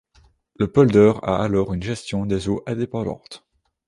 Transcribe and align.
Le 0.55 0.65
polder 0.71 1.13
a 1.23 1.43
alors 1.43 1.75
une 1.75 1.83
gestion 1.83 2.25
des 2.25 2.49
eaux 2.49 2.63
indépendante. 2.65 3.45